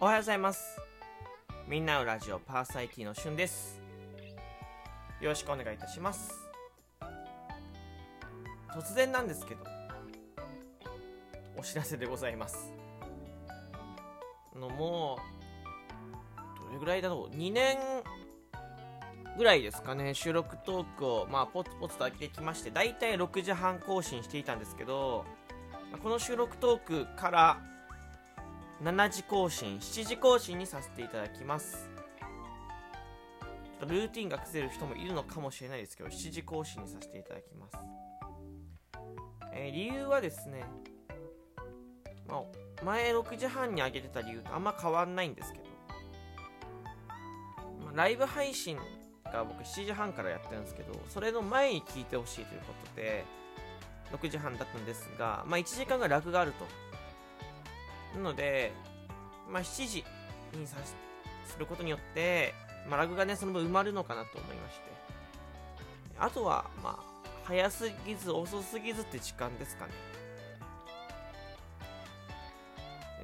[0.00, 0.80] おはようございます。
[1.66, 3.82] みんなのラジオパーサイティのしゅんです。
[5.20, 6.32] よろしくお願いいたします。
[8.72, 9.64] 突然なんですけど
[11.56, 12.72] お知らせでございます。
[14.54, 15.18] あのも
[16.36, 17.34] うどれぐらいだろう。
[17.34, 17.76] 2年
[19.36, 20.14] ぐらいですかね。
[20.14, 25.24] 収録トークをまあポツポツと開けてきましてだいたい6時半更新していたんですけど
[26.00, 27.77] この収録トークから
[28.82, 31.88] 7時更新7時更新にさせていただきます。
[33.78, 37.76] ちょっとルーティンが崩れる人もいるのかもしれないですけど7時更新にさせていただきます、
[39.52, 40.64] えー、理由はですね、
[42.26, 45.64] まあ、前6時半に上げてた理由とあんま変わんないんですけど、
[47.84, 48.76] まあ、ライブ配信
[49.32, 53.24] が僕7時半からやってるんですけどそれの前に聞いてほしいということで
[54.10, 56.87] 6時半だったんですが、まあ、1時間がラグがあると。
[58.18, 58.72] なので、
[59.48, 60.04] まあ、7時
[60.52, 60.76] にさ
[61.46, 62.52] することによって、
[62.88, 64.82] まあ、ラグがね、その分埋まるのかなと思いまして。
[66.18, 69.92] あとは、まあ、早すぎず遅すぎずって時間ですかね。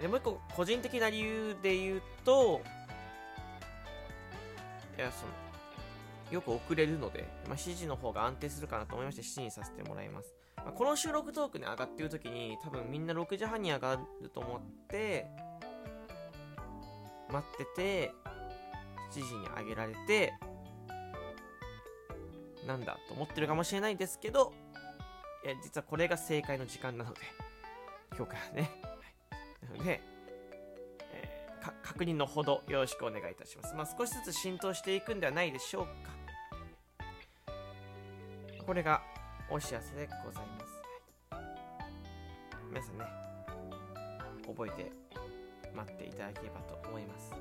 [0.00, 2.60] でもう一個、個人的な理由で言うと、
[4.96, 5.32] いや、その、
[6.34, 10.34] よく遅れるので、まあ、7時の方が安定するかなと思いまして、7時にさせてもらいます。
[10.56, 15.26] まあ、この収録トークに上がってる時に多分みんな6時半に上がると思って
[17.30, 18.12] 待ってて
[19.12, 20.32] 7時に上げられて
[22.66, 24.52] なんだと思ってるかもしれないですけど
[25.44, 27.20] いや実はこれが正解の時間なので
[28.16, 28.70] 今日からね
[29.70, 30.00] なので、
[31.12, 33.74] え、確認のほどよろしくお願いいたします。
[33.74, 36.23] まあ、少しずつ浸透していくんではないでしょうか。
[38.66, 39.02] これが
[39.50, 40.80] お知らせでございます。
[42.70, 43.04] 皆さんね、
[44.46, 44.92] 覚えて
[45.74, 47.32] 待っていただければと思います。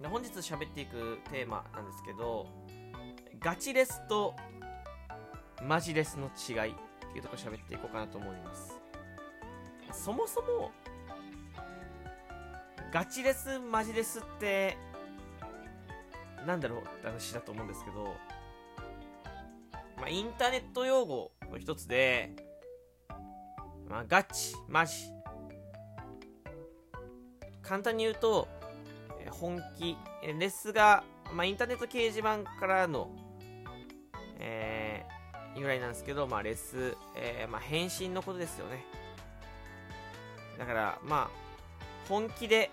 [0.00, 2.46] で本日喋っていくテーマなんですけど、
[3.38, 4.34] ガチレスと
[5.62, 6.74] マジレスの違いっ
[7.12, 8.76] ていうところ喋っていこうかなと思います。
[9.92, 10.72] そもそも、
[12.92, 14.76] ガチレス、マジレスって、
[16.44, 18.16] なんだろうって話だと思うんですけど、
[20.00, 22.34] まあ、インターネット用語の一つで、
[23.88, 24.94] まあ、ガチ、マジ。
[27.62, 28.48] 簡単に言うと、
[29.20, 29.96] え本気、
[30.38, 33.10] レスが、まあ、インターネット掲示板からの、
[34.38, 38.84] えー、由来なんですけど、まあ、レス、えー、まあ、返信のことですよね。
[40.58, 41.30] だから、まあ、
[42.08, 42.70] 本気で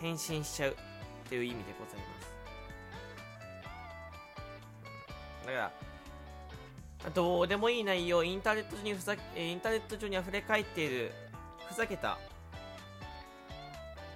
[0.00, 0.74] 返信しちゃうっ
[1.28, 2.35] ていう意味でございます。
[5.46, 5.72] だか
[7.04, 11.12] ら、どうでもいい内容、インターネット上にふざインターネット上に溢れ返っている、
[11.68, 12.18] ふざけた、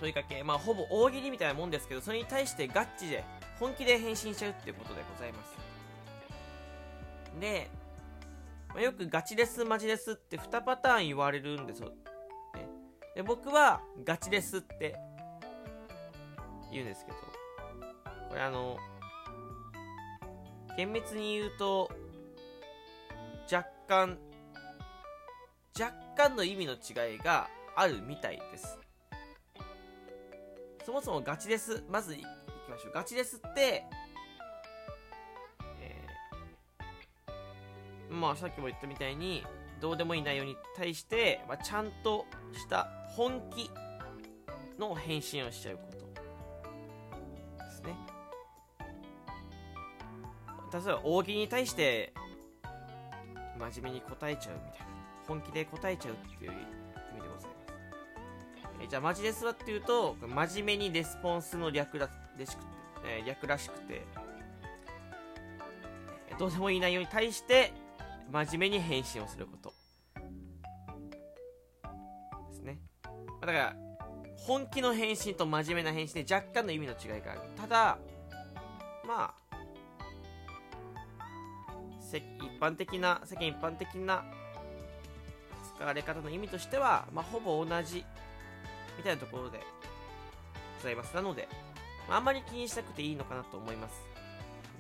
[0.01, 3.25] 問いかけ、まあ、ほぼ大喜利みたいなもんですけど、それに対してガッチで、
[3.61, 5.51] 本気で返信しちゃうっていうことでございます。
[7.41, 7.71] で、
[8.69, 11.91] まあ、よくガチです、マジですって2パターン言われるんですよ。
[11.91, 11.95] ね、
[13.15, 14.97] で僕はガチですって
[16.73, 17.19] 言うんですけど、
[18.31, 18.79] これあの、
[20.76, 21.91] 厳密に言うと、
[23.53, 24.19] 若干、
[25.78, 28.78] 若干の意味の違いがあるみたいです。
[30.84, 31.82] そもそもガチです。
[31.88, 32.25] まずいき
[32.70, 32.92] ましょう。
[32.92, 33.84] ガチですって、
[38.10, 39.44] まあさっきも言ったみたいに、
[39.81, 43.70] どうでもいい内容に対して、まあ、ちゃんとした本気
[44.78, 45.90] の返信をしちゃうこと
[50.85, 52.13] 例えば大喜利に対して
[53.59, 54.87] 真面目に答えちゃうみたいな。
[55.29, 56.65] 本気で答えちゃうっていう意味で
[57.15, 57.49] ございます。
[58.83, 62.69] えじゃあマジですわっていうと真面目にレスポンスの略らしくて、
[63.05, 64.03] え略らしくて。
[66.38, 67.71] どうでもいい内容に対して
[68.33, 69.75] 真面目に返信をすること。
[72.49, 72.79] ですね。
[73.41, 73.76] だから
[74.37, 77.41] 本気の返信と真面目な返信で若干の意味の違いがある。
[77.56, 77.99] ただ
[79.06, 79.50] まあ
[82.19, 82.25] 一
[82.61, 84.25] 般的な、世間一般的な
[85.77, 88.05] 使われ方の意味としては、まあ、ほぼ同じ
[88.99, 89.61] みたいなところで
[90.79, 91.15] ございます。
[91.15, 91.49] なので、
[92.09, 93.95] まあ、あんまり気にしなくていいのかなと思います。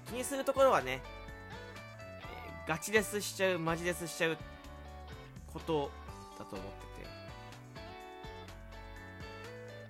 [0.08, 1.00] 気にするところはね、
[2.22, 4.36] えー、ガチレスしちゃう、マジレスしちゃう
[5.52, 5.90] こと
[6.38, 7.08] だと思ってて。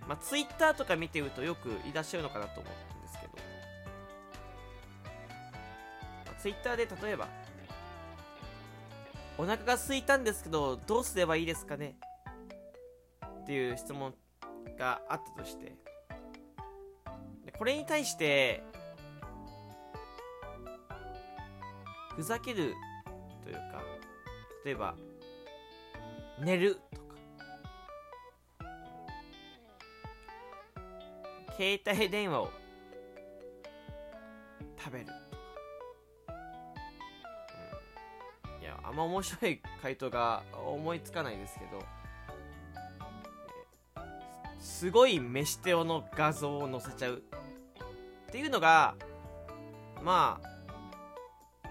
[0.07, 2.90] まあ、ツイッターとか見てるとよくいらっしゃるのかなと思って
[6.41, 7.29] ツイッターで例えば、
[9.37, 11.97] お腹が空いたんですけど、どうすればいいですかね？
[13.43, 14.15] っていう質問
[14.79, 15.75] があったとして。
[17.45, 18.63] でこれに対して
[22.17, 22.75] ふざける
[23.43, 23.83] というか
[24.65, 24.95] 例えば
[26.39, 27.17] 寝るとか。
[31.57, 32.51] 携帯電話を
[34.79, 35.07] 食べる。
[38.91, 41.81] あんま面白い回答が思いつかないですけど
[44.59, 47.23] すごい飯テオの画像を載せちゃう
[48.29, 48.97] っていうのが
[50.03, 51.71] まあ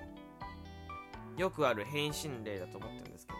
[1.37, 3.39] よくある返信例だと思ってるんですけど、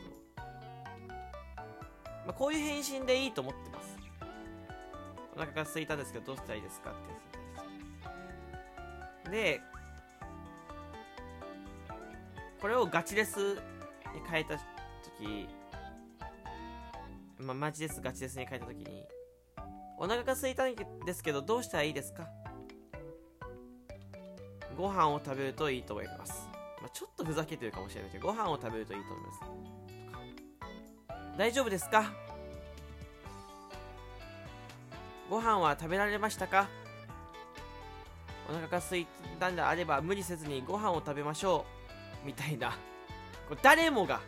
[2.26, 3.98] まあ、こういう返信でいいと思ってます。
[5.36, 6.94] お腹が空いたんですけどどうしたらいいですかっ
[9.24, 9.62] てで
[12.62, 13.60] これをガチレスに
[14.30, 15.48] 変えた時
[17.40, 19.06] まあ、マジですガチレスに変えた時に
[19.98, 20.76] お腹が空いたん
[21.06, 22.28] ですけどどうしたらいいですか？
[24.78, 26.50] ご飯を食べるといいと思います。
[26.82, 29.40] まあ、ちょっとふざけてるかもしれないけどご飯を食べるといいと思います。
[31.38, 32.12] 大丈夫ですか？
[35.30, 36.70] ご飯は食べられましたか？
[38.50, 39.08] お腹が空い
[39.40, 41.79] たんであれば無理せずにご飯を食べましょう。
[42.24, 42.72] みたいな。
[43.48, 44.22] これ誰もが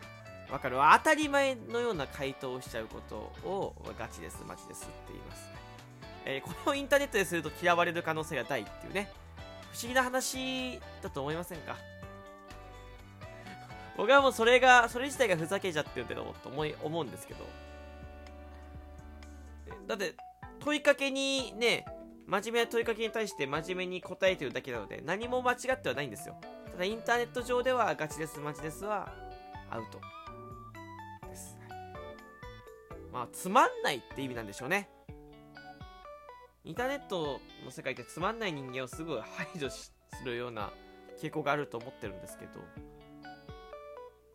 [0.50, 0.76] わかる？
[0.76, 3.16] 当たり前のような回答をしちゃうこと
[3.48, 5.48] をガチですマジですって言います、
[6.24, 9.10] えー、これをインターネットですると嫌われる可能性が大っていうね。
[9.72, 11.76] 不思議な話だと思いませんか？
[13.96, 17.46] 僕はもうそれが、それ自体がふざけちゃってるけど、と思い、思うんですけど。
[19.86, 20.14] だって、
[20.60, 21.84] 問いかけにね、
[22.26, 26.38] 真面目な問いかけに対して真面目に答えてるだけなので、何も間違ってはないんですよ。
[26.82, 29.08] だ、インターネット上ではガチです、マジですは、
[29.70, 30.00] アウト。
[31.28, 31.56] です。
[33.12, 34.90] まあ、つまんないって意味なんでしょうね。
[36.64, 39.92] インターネットの世界ってつまんない人間をすぐ排除す
[40.24, 40.72] るような
[41.20, 42.50] 傾向があると思ってるんですけど、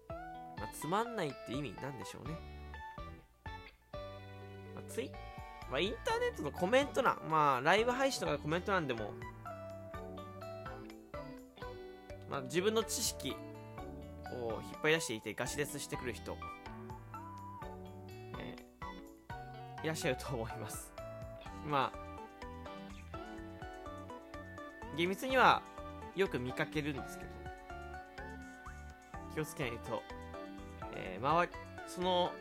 [0.10, 0.16] ま
[0.64, 2.38] あ、つまんないって意味なんでしょうね。
[4.74, 5.12] まあ、ツイ
[5.70, 9.12] まあ、インターネットのコメント欄、まあ、ライブ配信とかコメント欄でも、
[12.30, 13.36] まあ、自分の知識
[14.34, 16.38] を引っ張り出していてガシレスしてくる人、
[18.40, 20.94] えー、いらっしゃると思います。
[21.66, 23.18] まあ、
[24.98, 25.62] 厳密には
[26.16, 27.32] よく見かけるんですけど、
[29.34, 30.02] 気をつけないと
[30.98, 31.52] えー、周り
[31.88, 32.32] その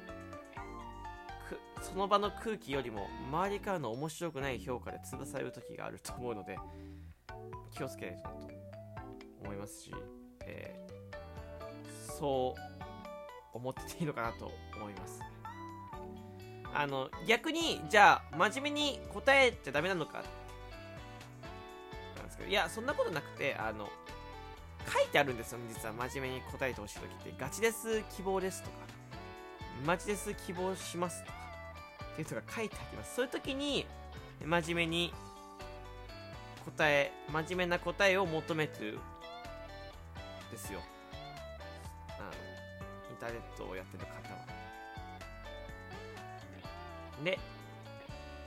[1.83, 6.59] その場の空気よりも周りからの面白くない評価で潰される時があると思うので
[7.77, 8.46] 気をつけないとなと
[9.47, 9.95] 思いますし、
[10.47, 12.61] えー、そう
[13.57, 15.21] 思ってていいのかなと思います
[16.75, 20.23] あの逆にじゃあ真面目に答えちゃダメなのか
[22.17, 23.89] なんですけどいやそんなことなくてあの
[24.93, 27.35] 書いてあるんですよ、実は真面目に答えてほしい時って。
[27.39, 28.77] ガチです、希望ですとか、
[29.85, 31.39] マジです、希望しますとか、
[32.13, 33.17] っていう人が書いてあります。
[33.17, 33.87] そういう時に、
[34.45, 35.13] 真面目に
[36.65, 38.99] 答え、真面目な答えを求めてる
[40.51, 40.81] ですよ。
[42.19, 42.29] あの、
[43.11, 44.67] インターネットをやってる方は。
[47.25, 47.39] で、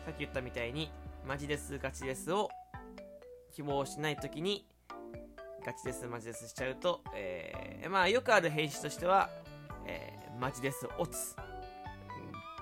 [0.05, 0.91] さっき言ったみたいに、
[1.25, 2.49] マジです、ガチですを
[3.51, 4.65] 希望しないときに、
[5.65, 9.29] ガチです、マジですしちゃうと、えー、まあよくある編集としては、
[9.85, 11.35] えー、マジです、オツ。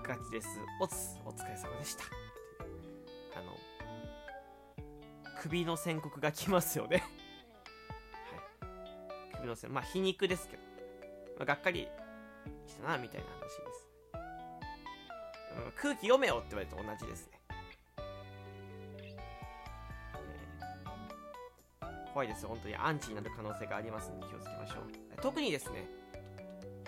[0.04, 0.48] ガチです、
[0.80, 0.96] オツ。
[1.26, 2.06] お疲れ様でした。
[3.38, 3.58] あの、
[5.42, 7.04] 首の宣告が来ますよね。
[9.48, 10.64] 首の宣まあ皮肉ですけど、
[11.38, 11.88] まあ、がっかり
[12.66, 13.88] したな、みたいな話です。
[15.66, 17.38] うん、空気読めよって言われると同じですね。
[22.14, 22.50] 怖いですよ。
[22.50, 25.22] 本当にアンチになる可能性がありますので気をつけましょう。
[25.22, 25.88] 特にですね、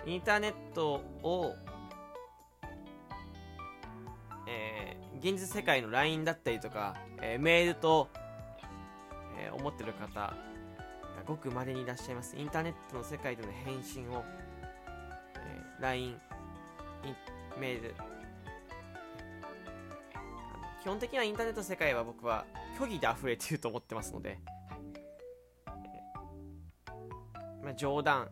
[0.04, 1.54] インターネットを、
[4.48, 8.08] えー、現実世界の LINE だったりとか、えー、メールと、
[9.38, 10.34] えー、思ってる方
[11.30, 12.36] ごく稀にいらっしゃいます。
[12.36, 14.24] インターネットの世界での返信を、
[15.36, 16.16] えー、LINE、
[17.58, 17.94] メール、
[20.82, 22.44] 基本的にはインターネットの世界は僕は
[22.76, 24.38] 虚偽で溢れていると思ってますので、
[27.62, 28.28] まあ、冗談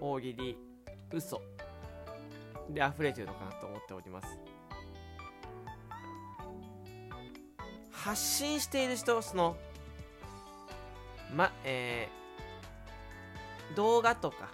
[0.00, 0.58] 大喜利
[1.12, 1.40] 嘘
[2.70, 4.28] で溢れているのかなと思っております。
[7.92, 9.56] 発信している人その
[11.34, 14.48] まえー、動画とか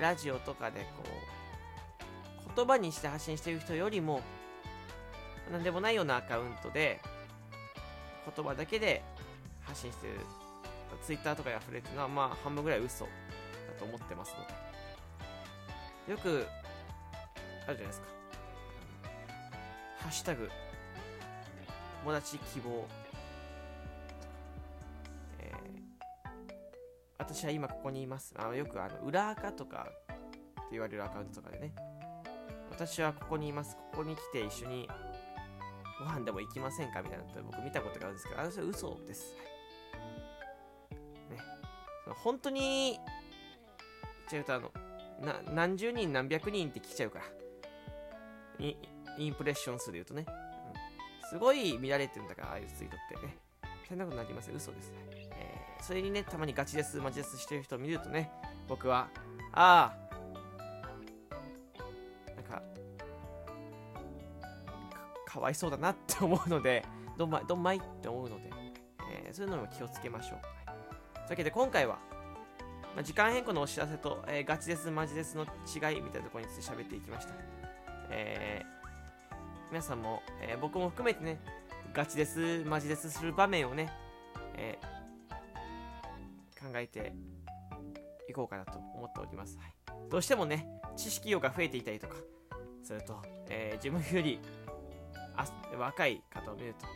[0.00, 4.20] ラジオとかでこう言葉にして発信している人よりも
[5.52, 7.00] なんでもないようなアカウントで
[8.34, 9.02] 言葉だけで
[9.62, 10.14] 発信してる。
[11.04, 13.10] Twitter とかに溢れてるのはまあ半分ぐらい嘘だ
[13.78, 16.12] と思ってますので。
[16.12, 16.46] よく
[17.66, 18.06] あるじゃないですか。
[19.98, 20.50] ハッシュタグ。
[22.04, 22.86] 友達希望。
[27.28, 30.18] 私は今ここにいますあのよくあの裏垢とかって
[30.72, 31.72] 言われるアカウントとかでね
[32.70, 34.88] 私はここにいますここに来て一緒に
[35.98, 39.34] ご飯でも行きませんかみたいなのって僕見たことがあるんですけど、あれは嘘です。
[41.30, 41.38] ね。
[42.04, 43.02] その本当に、言っ
[44.28, 44.72] ちゃうとあの、
[45.24, 47.24] な、何十人何百人って聞いちゃうから。
[48.58, 48.76] イ
[49.18, 50.26] インプレッション数で言うとね。
[51.22, 53.36] うん、すごい見られてるんだから、ああいうツイートってね。
[53.88, 54.56] そんなことになりません。
[54.56, 54.92] 嘘です。
[54.94, 55.15] えー、
[55.86, 58.28] それにね、たまにガチです、マジですしてる人を見るとね、
[58.66, 59.08] 僕は、
[59.52, 60.06] ああ、
[62.34, 62.44] なん
[65.24, 66.84] かわいそうだなって思うので、
[67.16, 68.50] どんまい、どんまいって思うので、
[69.12, 70.40] えー、そういうのも気をつけましょう。
[70.40, 72.00] というわけで今回は、
[72.96, 77.34] まあ、時間変更のお知らせと、えー、ガチです、マジですの違いみたいなところについて喋っていきました。
[78.10, 79.34] えー、
[79.70, 81.38] 皆さんも、えー、僕も含めてね、
[81.94, 83.92] ガチです、マジですする場面をね、
[84.56, 84.95] えー、
[86.66, 87.12] 考えて
[88.28, 89.58] いこうかなと思っております。
[89.58, 89.74] はい、
[90.10, 92.16] どうしてもね、知識量が増えていたりとか
[92.82, 94.40] すると、えー、自分より
[95.36, 95.46] あ
[95.78, 96.86] 若い方を見ると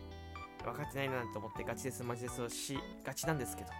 [0.65, 3.71] 分かってないなと思ってガチですマジですをしがちなんですけど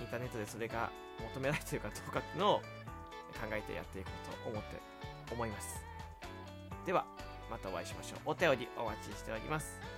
[0.00, 0.90] インターネットでそれが
[1.34, 2.62] 求められてるかどうかっていうのを考
[3.50, 4.10] えてやっていこ
[4.44, 4.80] うと思って
[5.32, 5.82] 思います。
[6.84, 7.06] では
[7.50, 8.18] またお会いしましょう。
[8.26, 9.93] お便りお待ちしております。